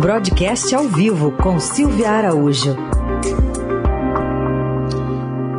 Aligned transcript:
Broadcast 0.00 0.74
ao 0.74 0.84
vivo 0.88 1.32
com 1.32 1.58
Silvia 1.60 2.10
Araújo. 2.10 2.74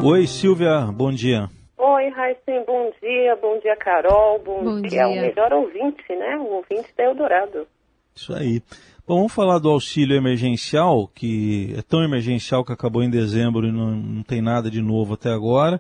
Oi, 0.04 0.28
Silvia, 0.28 0.82
bom 0.94 1.12
dia. 1.12 1.50
Oi, 1.78 2.10
Raíssen, 2.10 2.64
bom 2.66 2.92
dia, 3.02 3.38
bom 3.42 3.60
dia, 3.60 3.76
Carol, 3.78 4.42
bom, 4.44 4.64
Bom 4.64 4.82
dia. 4.82 4.90
dia. 4.90 5.04
ao 5.06 5.12
melhor 5.16 5.54
ouvinte, 5.54 6.04
né? 6.10 6.38
O 6.38 6.56
ouvinte 6.56 6.90
da 6.98 7.04
Eldorado. 7.06 7.68
Isso 8.16 8.34
aí. 8.34 8.62
Bom, 9.08 9.18
vamos 9.18 9.34
falar 9.34 9.60
do 9.60 9.70
auxílio 9.70 10.16
emergencial, 10.16 11.08
que 11.14 11.74
é 11.78 11.82
tão 11.82 12.04
emergencial 12.04 12.64
que 12.66 12.72
acabou 12.74 13.04
em 13.04 13.10
dezembro 13.10 13.68
e 13.68 13.72
não, 13.72 13.92
não 13.92 14.24
tem 14.24 14.42
nada 14.42 14.70
de 14.70 14.82
novo 14.82 15.14
até 15.14 15.30
agora. 15.30 15.80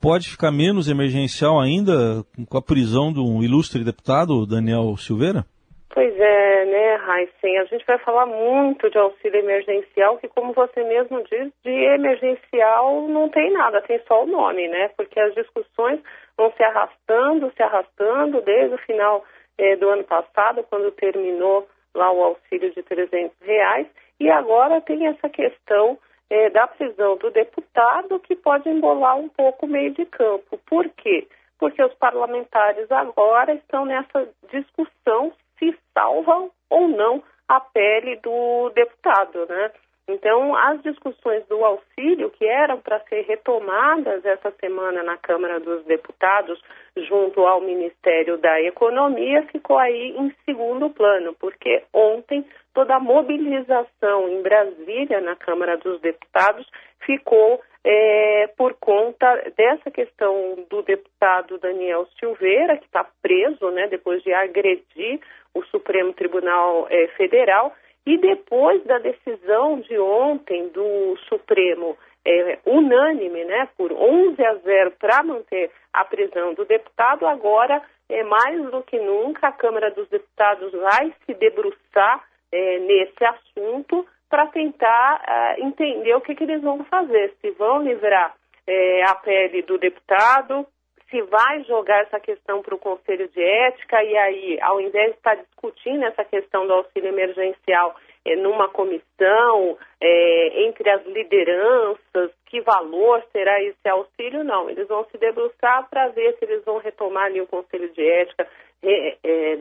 Pode 0.00 0.28
ficar 0.30 0.50
menos 0.50 0.88
emergencial 0.88 1.60
ainda 1.60 2.24
com 2.48 2.56
a 2.56 2.62
prisão 2.62 3.12
do 3.12 3.42
ilustre 3.42 3.84
deputado 3.84 4.46
Daniel 4.46 4.96
Silveira? 4.96 5.44
Pois 5.92 6.16
é, 6.20 6.64
né, 6.66 6.94
Raíssen? 6.94 7.58
A 7.58 7.64
gente 7.64 7.84
vai 7.84 7.98
falar 7.98 8.24
muito 8.24 8.88
de 8.88 8.96
auxílio 8.96 9.40
emergencial, 9.40 10.18
que 10.18 10.28
como 10.28 10.52
você 10.52 10.84
mesmo 10.84 11.20
diz, 11.24 11.52
de 11.64 11.70
emergencial 11.70 13.08
não 13.08 13.28
tem 13.28 13.50
nada, 13.50 13.82
tem 13.82 14.00
só 14.06 14.22
o 14.22 14.26
nome, 14.26 14.68
né? 14.68 14.88
Porque 14.96 15.18
as 15.18 15.34
discussões 15.34 15.98
vão 16.36 16.52
se 16.52 16.62
arrastando, 16.62 17.52
se 17.56 17.62
arrastando 17.62 18.40
desde 18.42 18.76
o 18.76 18.78
final 18.78 19.24
eh, 19.58 19.74
do 19.76 19.88
ano 19.88 20.04
passado, 20.04 20.64
quando 20.70 20.92
terminou 20.92 21.68
lá 21.92 22.12
o 22.12 22.22
auxílio 22.22 22.70
de 22.72 22.84
300 22.84 23.36
reais, 23.40 23.88
e 24.20 24.30
agora 24.30 24.80
tem 24.80 25.08
essa 25.08 25.28
questão 25.28 25.98
eh, 26.30 26.50
da 26.50 26.68
prisão 26.68 27.16
do 27.16 27.32
deputado 27.32 28.20
que 28.20 28.36
pode 28.36 28.68
embolar 28.68 29.16
um 29.16 29.28
pouco 29.28 29.66
o 29.66 29.68
meio 29.68 29.90
de 29.90 30.06
campo. 30.06 30.56
Por 30.66 30.88
quê? 30.90 31.26
Porque 31.58 31.82
os 31.82 31.94
parlamentares 31.94 32.88
agora 32.92 33.54
estão 33.54 33.84
nessa 33.84 34.28
discussão 34.52 35.32
se 35.60 35.78
salvam 35.94 36.50
ou 36.68 36.88
não 36.88 37.22
a 37.46 37.60
pele 37.60 38.16
do 38.16 38.70
deputado, 38.70 39.46
né? 39.46 39.70
Então, 40.08 40.56
as 40.56 40.82
discussões 40.82 41.46
do 41.46 41.64
auxílio, 41.64 42.30
que 42.30 42.44
eram 42.44 42.80
para 42.80 42.98
ser 43.00 43.22
retomadas 43.26 44.24
essa 44.24 44.50
semana 44.58 45.04
na 45.04 45.16
Câmara 45.16 45.60
dos 45.60 45.84
Deputados, 45.84 46.60
junto 46.96 47.46
ao 47.46 47.60
Ministério 47.60 48.36
da 48.36 48.60
Economia, 48.60 49.46
ficou 49.52 49.78
aí 49.78 50.16
em 50.16 50.34
segundo 50.44 50.90
plano, 50.90 51.32
porque 51.38 51.84
ontem 51.92 52.44
toda 52.74 52.96
a 52.96 53.00
mobilização 53.00 54.28
em 54.28 54.42
Brasília, 54.42 55.20
na 55.20 55.36
Câmara 55.36 55.76
dos 55.76 56.00
Deputados, 56.00 56.68
ficou 57.06 57.60
é, 57.84 58.46
por 58.56 58.74
conta 58.74 59.52
dessa 59.56 59.90
questão 59.90 60.66
do 60.68 60.82
deputado 60.82 61.58
Daniel 61.58 62.06
Silveira, 62.18 62.76
que 62.76 62.84
está 62.84 63.04
preso, 63.22 63.70
né, 63.70 63.86
depois 63.88 64.22
de 64.22 64.32
agredir 64.32 65.20
o 65.54 65.62
Supremo 65.64 66.12
Tribunal 66.12 66.86
eh, 66.90 67.08
Federal, 67.16 67.74
e 68.06 68.16
depois 68.18 68.82
da 68.84 68.98
decisão 68.98 69.80
de 69.80 69.98
ontem 69.98 70.68
do 70.68 71.16
Supremo 71.28 71.96
eh, 72.24 72.58
unânime, 72.66 73.44
né, 73.44 73.68
por 73.76 73.92
11 73.92 74.44
a 74.44 74.54
0 74.56 74.92
para 74.92 75.22
manter 75.22 75.70
a 75.92 76.04
prisão 76.04 76.54
do 76.54 76.64
deputado, 76.64 77.26
agora, 77.26 77.82
é 78.08 78.22
mais 78.22 78.62
do 78.70 78.82
que 78.82 78.98
nunca, 78.98 79.48
a 79.48 79.52
Câmara 79.52 79.90
dos 79.90 80.08
Deputados 80.08 80.72
vai 80.72 81.12
se 81.24 81.34
debruçar 81.34 82.24
eh, 82.52 82.78
nesse 82.80 83.24
assunto 83.24 84.06
para 84.30 84.46
tentar 84.46 85.22
ah, 85.26 85.56
entender 85.58 86.14
o 86.14 86.20
que, 86.20 86.36
que 86.36 86.44
eles 86.44 86.62
vão 86.62 86.84
fazer, 86.84 87.34
se 87.40 87.50
vão 87.50 87.82
livrar 87.82 88.32
eh, 88.66 89.02
a 89.02 89.16
pele 89.16 89.62
do 89.62 89.76
deputado, 89.76 90.64
se 91.10 91.20
vai 91.22 91.64
jogar 91.64 92.02
essa 92.02 92.20
questão 92.20 92.62
para 92.62 92.76
o 92.76 92.78
Conselho 92.78 93.28
de 93.28 93.42
Ética 93.42 94.00
e 94.04 94.16
aí, 94.16 94.58
ao 94.62 94.80
invés 94.80 95.10
de 95.10 95.16
estar 95.16 95.34
discutindo 95.34 96.04
essa 96.04 96.24
questão 96.24 96.64
do 96.64 96.74
auxílio 96.74 97.08
emergencial 97.08 97.96
eh, 98.24 98.36
numa 98.36 98.68
comissão, 98.68 99.76
entre 100.00 100.88
as 100.88 101.04
lideranças, 101.06 102.30
que 102.46 102.60
valor 102.60 103.22
será 103.32 103.60
esse 103.62 103.88
auxílio? 103.88 104.44
Não, 104.44 104.70
eles 104.70 104.86
vão 104.88 105.04
se 105.10 105.18
debruçar 105.18 105.88
para 105.90 106.08
ver 106.08 106.36
se 106.38 106.44
eles 106.44 106.64
vão 106.64 106.78
retomar 106.78 107.24
ali 107.24 107.40
o 107.40 107.46
Conselho 107.46 107.92
de 107.92 108.02
Ética 108.02 108.46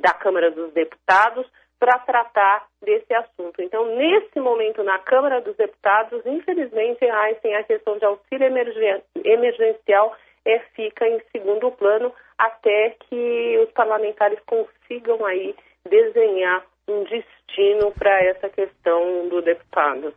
da 0.02 0.14
Câmara 0.14 0.50
dos 0.50 0.72
Deputados 0.72 1.46
para 1.80 1.98
tratar 2.00 2.68
desse 2.84 3.14
assunto. 3.14 3.62
Então, 3.62 3.96
nesse 3.96 4.40
momento, 4.40 4.84
na 4.84 5.00
Câmara 5.00 5.42
dos 5.42 5.56
Deputados, 5.56 6.22
infelizmente, 6.26 7.06
Heisen, 7.06 7.56
a 7.56 7.64
questão 7.64 7.98
de 7.98 8.06
auxílio 8.06 8.48
emergen- 8.48 9.02
emergencial 9.24 10.14
é, 10.46 10.60
fica 10.76 11.08
em 11.08 11.22
segundo 11.32 11.72
plano 11.72 12.14
até 12.38 12.96
que 13.08 13.58
os 13.66 13.72
parlamentares 13.72 14.40
consigam 14.46 15.26
aí 15.26 15.56
desenhar 15.90 16.66
um 16.88 17.04
destino 17.04 17.92
para 17.98 18.24
essa 18.24 18.50
questão 18.50 19.30
do 19.30 19.42
deputado. 19.42 20.14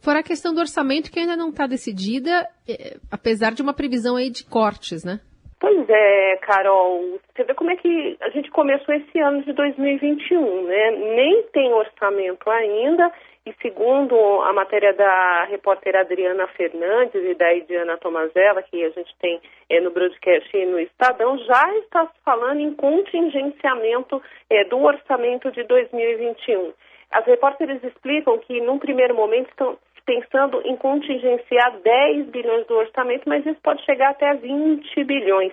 Fora 0.00 0.18
a 0.18 0.22
questão 0.22 0.52
do 0.52 0.60
orçamento 0.60 1.12
que 1.12 1.20
ainda 1.20 1.36
não 1.36 1.50
está 1.50 1.66
decidida, 1.66 2.48
eh, 2.68 2.96
apesar 3.10 3.52
de 3.52 3.62
uma 3.62 3.72
previsão 3.72 4.16
aí 4.16 4.30
de 4.30 4.44
cortes, 4.44 5.04
né? 5.04 5.20
Pois 5.62 5.88
é, 5.88 6.38
Carol, 6.38 7.20
você 7.32 7.44
vê 7.44 7.54
como 7.54 7.70
é 7.70 7.76
que 7.76 8.16
a 8.20 8.30
gente 8.30 8.50
começou 8.50 8.92
esse 8.92 9.20
ano 9.20 9.44
de 9.44 9.52
2021, 9.52 10.66
né? 10.66 10.90
Nem 10.90 11.44
tem 11.52 11.72
orçamento 11.72 12.50
ainda 12.50 13.12
e 13.46 13.54
segundo 13.62 14.16
a 14.42 14.52
matéria 14.52 14.92
da 14.92 15.44
repórter 15.44 15.94
Adriana 15.94 16.48
Fernandes 16.48 17.14
e 17.14 17.34
da 17.34 17.54
Ediana 17.54 17.96
Tomazella, 17.96 18.60
que 18.64 18.82
a 18.82 18.90
gente 18.90 19.14
tem 19.20 19.40
eh, 19.70 19.78
no 19.78 19.92
broadcast 19.92 20.50
e 20.52 20.66
no 20.66 20.80
Estadão, 20.80 21.38
já 21.38 21.78
está 21.78 22.06
se 22.08 22.20
falando 22.24 22.58
em 22.58 22.74
contingenciamento 22.74 24.20
eh, 24.50 24.64
do 24.64 24.82
orçamento 24.82 25.52
de 25.52 25.62
2021. 25.62 26.72
As 27.12 27.24
repórteres 27.24 27.84
explicam 27.84 28.36
que, 28.38 28.60
num 28.60 28.80
primeiro 28.80 29.14
momento, 29.14 29.48
estão 29.48 29.78
pensando 30.04 30.60
em 30.64 30.76
contingenciar 30.76 31.78
10 31.82 32.26
bilhões 32.26 32.66
do 32.66 32.74
orçamento, 32.74 33.28
mas 33.28 33.44
isso 33.46 33.60
pode 33.62 33.84
chegar 33.84 34.10
até 34.10 34.34
20 34.34 35.04
bilhões. 35.04 35.52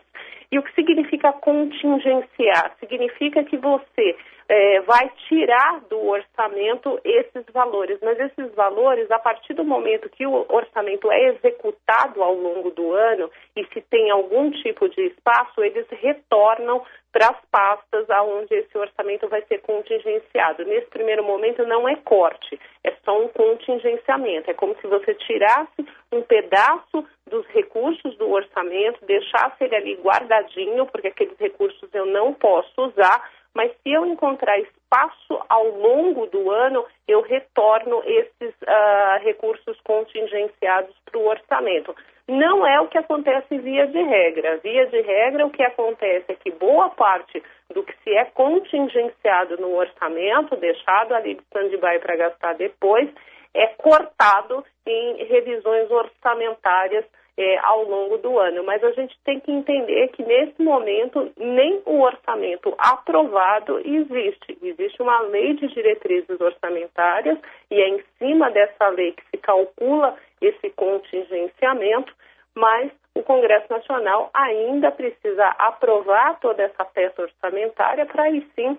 E 0.52 0.58
o 0.58 0.64
que 0.64 0.74
significa 0.74 1.32
contingenciar? 1.34 2.76
Significa 2.80 3.44
que 3.44 3.58
você 3.58 4.16
eh, 4.52 4.82
vai 4.82 5.12
tirar 5.28 5.80
do 5.82 6.08
orçamento 6.08 7.00
esses 7.04 7.46
valores, 7.54 8.00
mas 8.02 8.20
esses 8.20 8.52
valores, 8.56 9.10
a 9.12 9.20
partir 9.20 9.54
do 9.54 9.64
momento 9.64 10.10
que 10.10 10.26
o 10.26 10.44
orçamento 10.50 11.12
é 11.12 11.28
executado 11.28 12.24
ao 12.24 12.34
longo 12.34 12.72
do 12.72 12.92
ano 12.92 13.30
e 13.56 13.64
se 13.68 13.80
tem 13.82 14.10
algum 14.10 14.50
tipo 14.50 14.90
de 14.90 15.02
espaço, 15.06 15.64
eles 15.64 15.86
retornam 15.92 16.84
para 17.12 17.30
as 17.30 17.38
pastas 17.52 18.10
aonde 18.10 18.54
esse 18.56 18.76
orçamento 18.76 19.28
vai 19.28 19.44
ser 19.44 19.60
contingenciado. 19.62 20.66
Nesse 20.66 20.88
primeiro 20.88 21.24
momento 21.24 21.64
não 21.66 21.88
é 21.88 21.96
corte, 21.98 22.60
é 22.84 22.92
só 23.04 23.20
um 23.20 23.28
contingenciamento. 23.28 24.50
É 24.50 24.54
como 24.54 24.76
se 24.80 24.88
você 24.88 25.14
tirasse 25.14 25.86
um 26.12 26.22
pedaço 26.22 27.06
dos 27.28 27.46
recursos 27.48 28.18
do 28.18 28.31
orçamento, 28.31 29.06
deixasse 29.06 29.64
ele 29.64 29.76
ali 29.76 29.96
guardadinho, 29.96 30.86
porque 30.88 31.08
aqueles 31.08 31.38
recursos 31.38 31.90
eu 31.94 32.06
não 32.06 32.34
posso 32.34 32.81
usar, 32.81 33.30
mas 33.56 33.72
se 33.72 33.92
eu 33.92 34.06
encontrar 34.06 34.60
espaço 34.60 35.42
ao 35.50 35.68
longo 35.68 36.28
do 36.28 36.52
ano, 36.52 36.86
eu 37.08 37.22
retorno 37.22 38.02
esses 38.06 38.54
uh, 38.62 39.24
recursos 39.24 39.80
contingenciados 39.82 40.96
para 41.06 41.20
o 41.20 41.28
orçamento. 41.28 41.96
Não 42.28 42.66
é 42.66 42.80
o 42.80 42.88
que 42.88 42.98
acontece 42.98 43.58
via 43.58 43.88
de 43.88 44.02
regra. 44.04 44.58
Via 44.58 44.86
de 44.86 45.02
regra, 45.02 45.48
o 45.48 45.50
que 45.50 45.64
acontece 45.64 46.32
é 46.32 46.36
que 46.36 46.52
boa 46.52 46.90
parte 46.90 47.42
do 47.74 47.84
que 47.84 47.94
se 48.04 48.16
é 48.16 48.26
contingenciado 48.26 49.58
no 49.58 49.76
orçamento, 49.76 50.56
deixado 50.56 51.14
ali 51.16 51.34
de 51.34 51.42
stand-by 51.42 52.00
para 52.00 52.16
gastar 52.16 52.54
depois, 52.54 53.10
é 53.54 53.68
cortado 53.68 54.64
em 54.86 55.24
revisões 55.26 55.90
orçamentárias 55.90 57.06
é, 57.39 57.57
ao 57.59 57.83
longo 57.85 58.17
do 58.17 58.38
ano. 58.38 58.66
Mas 58.66 58.83
a 58.83 58.91
gente 58.91 59.17
tem 59.23 59.39
que 59.39 59.50
entender 59.50 60.09
que 60.09 60.23
nesse 60.23 60.61
momento 60.61 61.31
nem 61.38 61.81
o 61.85 62.01
orçamento 62.01 62.75
aprovado 62.77 63.79
existe. 63.79 64.57
Existe 64.61 65.01
uma 65.01 65.22
lei 65.22 65.53
de 65.53 65.67
diretrizes 65.69 66.39
orçamentárias 66.39 67.39
e 67.71 67.80
é 67.80 67.88
em 67.88 68.03
cima 68.18 68.51
dessa 68.51 68.89
lei 68.89 69.13
que 69.13 69.24
se 69.31 69.38
calcula 69.38 70.18
esse 70.41 70.69
contingenciamento, 70.71 72.13
mas 72.53 72.91
o 73.15 73.24
Congresso 73.24 73.68
Nacional 73.69 74.30
ainda 74.33 74.92
precisa 74.92 75.45
aprovar 75.59 76.39
toda 76.42 76.63
essa 76.63 76.83
peça 76.83 77.21
orçamentária 77.21 78.06
para 78.06 78.24
aí 78.24 78.45
sim 78.53 78.77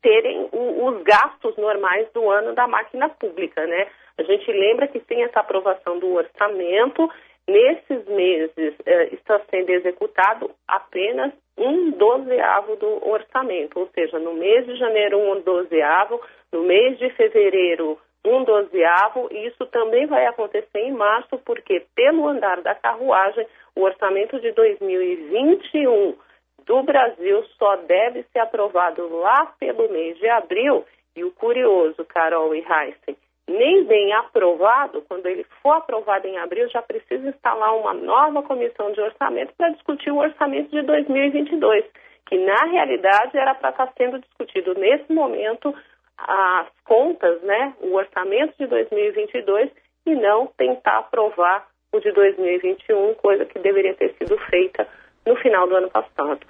terem 0.00 0.48
os 0.52 1.02
gastos 1.02 1.56
normais 1.56 2.06
do 2.12 2.30
ano 2.30 2.54
da 2.54 2.68
máquina 2.68 3.08
pública, 3.08 3.66
né? 3.66 3.86
A 4.18 4.22
gente 4.22 4.52
lembra 4.52 4.86
que 4.86 5.00
sem 5.08 5.22
essa 5.22 5.40
aprovação 5.40 5.98
do 5.98 6.12
orçamento, 6.12 7.10
nesses 7.48 8.06
meses 8.06 8.74
eh, 8.86 9.08
está 9.12 9.40
sendo 9.50 9.70
executado 9.70 10.50
apenas 10.66 11.32
um 11.56 11.90
dozeavo 11.92 12.76
do 12.76 13.08
orçamento, 13.08 13.78
ou 13.78 13.88
seja, 13.94 14.18
no 14.18 14.34
mês 14.34 14.66
de 14.66 14.76
janeiro 14.76 15.18
um 15.18 15.40
dozeavo, 15.40 16.20
no 16.52 16.62
mês 16.62 16.98
de 16.98 17.10
fevereiro 17.10 17.98
um 18.24 18.42
dozeavo, 18.42 19.28
e 19.30 19.46
isso 19.46 19.66
também 19.66 20.06
vai 20.06 20.26
acontecer 20.26 20.78
em 20.78 20.92
março, 20.92 21.38
porque 21.44 21.84
pelo 21.94 22.26
andar 22.26 22.62
da 22.62 22.74
carruagem, 22.74 23.46
o 23.76 23.82
orçamento 23.82 24.40
de 24.40 24.50
2021 24.52 26.16
do 26.64 26.82
Brasil 26.82 27.44
só 27.58 27.76
deve 27.76 28.24
ser 28.32 28.38
aprovado 28.38 29.06
lá 29.18 29.52
pelo 29.60 29.90
mês 29.92 30.16
de 30.18 30.28
abril. 30.28 30.84
E 31.16 31.22
o 31.22 31.30
curioso, 31.32 32.04
Carol 32.06 32.54
e 32.54 32.58
Heisen, 32.58 33.16
nem 33.48 33.84
bem 33.84 34.12
aprovado, 34.14 35.02
quando 35.08 35.26
ele 35.26 35.44
for 35.62 35.72
aprovado 35.72 36.26
em 36.26 36.38
abril, 36.38 36.68
já 36.68 36.80
precisa 36.80 37.28
instalar 37.28 37.76
uma 37.76 37.92
nova 37.92 38.42
comissão 38.42 38.92
de 38.92 39.00
orçamento 39.00 39.52
para 39.56 39.70
discutir 39.70 40.10
o 40.10 40.18
orçamento 40.18 40.70
de 40.70 40.82
2022, 40.82 41.84
que 42.26 42.38
na 42.38 42.64
realidade 42.64 43.36
era 43.36 43.54
para 43.54 43.70
estar 43.70 43.92
sendo 43.96 44.18
discutido 44.18 44.74
nesse 44.74 45.12
momento 45.12 45.74
as 46.16 46.68
contas, 46.84 47.42
né, 47.42 47.74
o 47.80 47.94
orçamento 47.94 48.54
de 48.58 48.66
2022 48.66 49.70
e 50.06 50.14
não 50.14 50.46
tentar 50.46 50.98
aprovar 50.98 51.66
o 51.92 52.00
de 52.00 52.12
2021, 52.12 53.14
coisa 53.14 53.44
que 53.44 53.58
deveria 53.58 53.94
ter 53.94 54.14
sido 54.14 54.38
feita 54.50 54.86
no 55.26 55.36
final 55.36 55.66
do 55.66 55.76
ano 55.76 55.90
passado. 55.90 56.40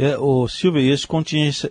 É, 0.00 0.16
o 0.16 0.46
Silvia, 0.46 0.94
esse 0.94 1.08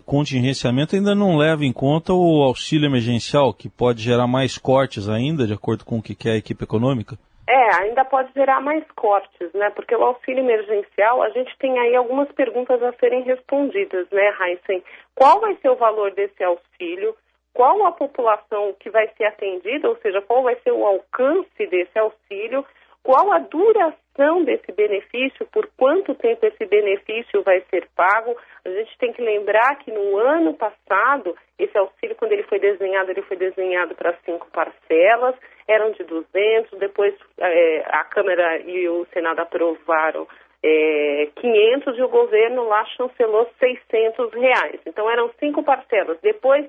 contingenciamento 0.06 0.97
ainda 0.97 1.15
não 1.15 1.38
leva 1.38 1.63
em 1.63 1.71
conta 1.71 2.12
o 2.12 2.44
auxílio 2.44 2.85
emergencial, 2.85 3.53
que 3.53 3.69
pode 3.69 4.01
gerar 4.01 4.27
mais 4.27 4.57
cortes 4.57 5.07
ainda, 5.07 5.47
de 5.47 5.53
acordo 5.53 5.85
com 5.85 5.97
o 5.97 6.03
que 6.03 6.13
quer 6.13 6.31
a 6.31 6.38
equipe 6.38 6.62
econômica? 6.62 7.15
É, 7.47 7.75
ainda 7.83 8.03
pode 8.03 8.29
gerar 8.33 8.59
mais 8.59 8.83
cortes, 8.97 9.50
né? 9.53 9.69
Porque 9.69 9.95
o 9.95 10.03
auxílio 10.03 10.44
emergencial, 10.44 11.24
a 11.24 11.29
gente 11.29 11.57
tem 11.57 11.79
aí 11.79 11.95
algumas 11.95 12.29
perguntas 12.33 12.83
a 12.83 12.91
serem 13.00 13.24
respondidas, 13.24 14.06
né, 14.12 14.33
Heisen? 14.41 14.83
Qual 15.15 15.39
vai 15.39 15.56
ser 15.62 15.69
o 15.69 15.77
valor 15.77 16.12
desse 16.12 16.44
auxílio? 16.44 17.15
Qual 17.53 17.85
a 17.85 17.94
população 17.94 18.75
que 18.77 18.89
vai 18.89 19.07
ser 19.15 19.24
atendida, 19.24 19.88
ou 19.88 19.95
seja, 20.01 20.21
qual 20.21 20.44
vai 20.44 20.57
ser 20.65 20.74
o 20.74 20.85
alcance 20.85 21.65
desse 21.65 21.97
auxílio? 21.97 22.65
qual 23.07 23.31
a 23.31 23.39
duração 23.39 23.95
desse 24.43 24.71
benefício, 24.71 25.45
por 25.51 25.69
quanto 25.77 26.15
tempo 26.15 26.45
esse 26.45 26.65
benefício 26.65 27.43
vai 27.43 27.61
ser 27.69 27.87
pago. 27.95 28.35
A 28.65 28.69
gente 28.69 28.97
tem 28.97 29.13
que 29.13 29.21
lembrar 29.21 29.75
que 29.77 29.91
no 29.91 30.17
ano 30.17 30.53
passado, 30.55 31.35
esse 31.59 31.77
auxílio, 31.77 32.15
quando 32.15 32.31
ele 32.31 32.43
foi 32.43 32.59
desenhado, 32.59 33.11
ele 33.11 33.21
foi 33.21 33.37
desenhado 33.37 33.93
para 33.93 34.17
cinco 34.25 34.47
parcelas, 34.51 35.35
eram 35.67 35.91
de 35.91 36.03
200, 36.03 36.79
depois 36.79 37.13
é, 37.37 37.83
a 37.87 38.03
Câmara 38.05 38.59
e 38.61 38.89
o 38.89 39.05
Senado 39.13 39.39
aprovaram 39.41 40.27
é, 40.63 41.29
500 41.35 41.97
e 41.97 42.01
o 42.01 42.09
governo 42.09 42.63
lá 42.67 42.83
chancelou 42.85 43.47
600 43.59 44.33
reais. 44.33 44.79
Então 44.85 45.09
eram 45.09 45.29
cinco 45.39 45.61
parcelas. 45.63 46.17
Depois 46.21 46.65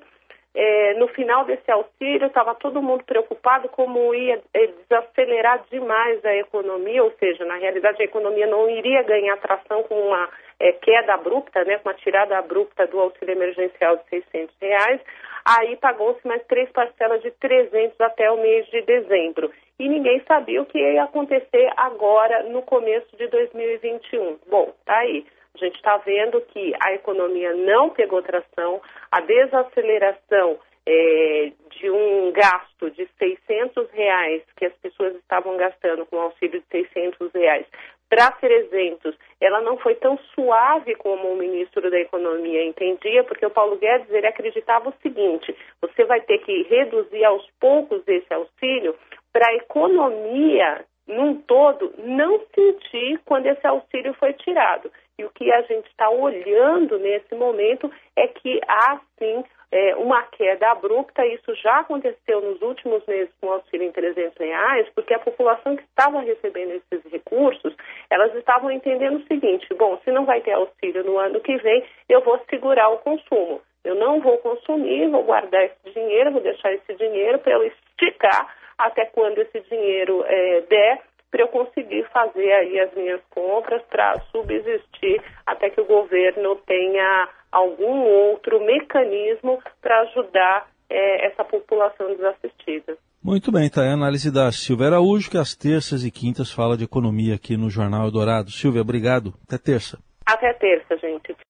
é, 0.54 0.94
no 0.94 1.08
final 1.08 1.44
desse 1.44 1.70
auxílio, 1.70 2.26
estava 2.26 2.54
todo 2.54 2.82
mundo 2.82 3.04
preocupado 3.04 3.68
como 3.68 4.14
ia 4.14 4.40
é, 4.54 4.66
desacelerar 4.66 5.64
demais 5.70 6.24
a 6.24 6.34
economia, 6.34 7.04
ou 7.04 7.12
seja, 7.18 7.44
na 7.44 7.56
realidade 7.56 8.02
a 8.02 8.04
economia 8.04 8.46
não 8.46 8.68
iria 8.68 9.02
ganhar 9.02 9.36
tração 9.36 9.82
com 9.84 9.94
uma 9.94 10.28
é, 10.58 10.72
queda 10.72 11.14
abrupta, 11.14 11.64
né, 11.64 11.78
com 11.78 11.88
uma 11.88 11.94
tirada 11.94 12.36
abrupta 12.38 12.86
do 12.86 12.98
auxílio 12.98 13.32
emergencial 13.32 13.96
de 13.96 14.04
600 14.08 14.54
reais. 14.60 15.00
Aí 15.44 15.76
pagou-se 15.76 16.26
mais 16.26 16.44
três 16.46 16.70
parcelas 16.70 17.22
de 17.22 17.30
300 17.30 17.98
até 18.00 18.30
o 18.30 18.36
mês 18.36 18.66
de 18.66 18.82
dezembro. 18.82 19.50
E 19.78 19.88
ninguém 19.88 20.20
sabia 20.26 20.60
o 20.60 20.66
que 20.66 20.78
ia 20.78 21.04
acontecer 21.04 21.70
agora 21.76 22.42
no 22.44 22.62
começo 22.62 23.16
de 23.16 23.28
2021. 23.28 24.38
Bom, 24.50 24.74
tá 24.84 24.98
aí. 24.98 25.24
A 25.60 25.64
gente 25.64 25.76
está 25.76 25.96
vendo 25.98 26.40
que 26.42 26.72
a 26.80 26.92
economia 26.92 27.52
não 27.54 27.90
pegou 27.90 28.22
tração, 28.22 28.80
a 29.10 29.20
desaceleração 29.20 30.58
é, 30.86 31.52
de 31.70 31.90
um 31.90 32.32
gasto 32.32 32.90
de 32.90 33.08
600 33.18 33.90
reais 33.90 34.42
que 34.56 34.64
as 34.64 34.72
pessoas 34.74 35.14
estavam 35.16 35.56
gastando 35.56 36.06
com 36.06 36.18
auxílio 36.18 36.60
de 36.60 36.66
600 36.70 37.32
reais 37.32 37.66
para 38.08 38.30
300, 38.32 39.14
ela 39.40 39.60
não 39.60 39.76
foi 39.76 39.94
tão 39.96 40.18
suave 40.34 40.94
como 40.94 41.28
o 41.28 41.36
ministro 41.36 41.90
da 41.90 42.00
Economia 42.00 42.64
entendia, 42.64 43.22
porque 43.24 43.44
o 43.44 43.50
Paulo 43.50 43.76
Guedes 43.76 44.10
ele 44.10 44.26
acreditava 44.26 44.88
o 44.88 44.94
seguinte: 45.02 45.54
você 45.80 46.04
vai 46.04 46.20
ter 46.22 46.38
que 46.38 46.62
reduzir 46.62 47.24
aos 47.24 47.46
poucos 47.60 48.02
esse 48.06 48.32
auxílio 48.32 48.94
para 49.32 49.48
a 49.48 49.54
economia 49.56 50.84
num 51.06 51.36
todo 51.42 51.94
não 51.98 52.40
sentir 52.54 53.20
quando 53.24 53.46
esse 53.46 53.66
auxílio 53.66 54.14
foi 54.14 54.32
tirado. 54.34 54.90
E 55.18 55.24
o 55.24 55.30
que 55.30 55.50
a 55.50 55.62
gente 55.62 55.86
está 55.88 56.08
olhando 56.08 56.98
nesse 56.98 57.34
momento 57.34 57.90
é 58.16 58.28
que 58.28 58.60
há 58.68 59.00
sim 59.18 59.44
é, 59.70 59.96
uma 59.96 60.22
queda 60.22 60.70
abrupta. 60.70 61.26
Isso 61.26 61.54
já 61.56 61.80
aconteceu 61.80 62.40
nos 62.40 62.60
últimos 62.62 63.04
meses 63.06 63.32
com 63.40 63.48
o 63.48 63.52
auxílio 63.52 63.86
em 63.86 63.92
300 63.92 64.36
reais, 64.38 64.88
porque 64.94 65.14
a 65.14 65.18
população 65.18 65.76
que 65.76 65.82
estava 65.82 66.20
recebendo 66.20 66.72
esses 66.72 67.12
recursos, 67.12 67.74
elas 68.10 68.34
estavam 68.34 68.70
entendendo 68.70 69.16
o 69.16 69.26
seguinte: 69.26 69.66
bom, 69.74 69.98
se 70.04 70.10
não 70.10 70.24
vai 70.24 70.40
ter 70.40 70.52
auxílio 70.52 71.04
no 71.04 71.18
ano 71.18 71.40
que 71.40 71.56
vem, 71.56 71.84
eu 72.08 72.20
vou 72.22 72.40
segurar 72.48 72.88
o 72.88 72.98
consumo. 72.98 73.60
Eu 73.84 73.94
não 73.94 74.20
vou 74.20 74.38
consumir, 74.38 75.08
vou 75.08 75.22
guardar 75.22 75.64
esse 75.64 75.94
dinheiro, 75.94 76.32
vou 76.32 76.42
deixar 76.42 76.72
esse 76.72 76.94
dinheiro 76.94 77.38
para 77.38 77.52
eu 77.52 77.64
esticar 77.64 78.54
até 78.76 79.06
quando 79.06 79.38
esse 79.38 79.60
dinheiro 79.60 80.24
é, 80.26 80.60
der 80.62 81.00
para 81.30 81.42
eu 81.42 81.48
conseguir 81.48 82.06
fazer 82.12 82.52
aí 82.52 82.80
as 82.80 82.94
minhas 82.94 83.20
compras 83.30 83.82
para 83.90 84.18
subsistir 84.32 85.22
até 85.46 85.70
que 85.70 85.80
o 85.80 85.86
governo 85.86 86.56
tenha 86.66 87.28
algum 87.50 88.02
outro 88.02 88.60
mecanismo 88.64 89.62
para 89.80 90.00
ajudar 90.02 90.68
é, 90.88 91.26
essa 91.26 91.44
população 91.44 92.14
desassistida. 92.14 92.96
Muito 93.22 93.50
bem, 93.50 93.68
tá 93.68 93.82
aí 93.82 93.88
a 93.88 93.94
análise 93.94 94.32
da 94.32 94.50
Silvia 94.52 94.86
Araújo, 94.86 95.30
que 95.30 95.36
às 95.36 95.54
terças 95.54 96.04
e 96.04 96.10
quintas 96.10 96.52
fala 96.52 96.76
de 96.76 96.84
economia 96.84 97.34
aqui 97.34 97.56
no 97.56 97.68
Jornal 97.68 98.04
Eldorado. 98.04 98.50
Silvia, 98.50 98.80
obrigado. 98.80 99.34
Até 99.46 99.58
terça. 99.58 99.98
Até 100.24 100.52
terça, 100.54 100.96
gente. 100.98 101.34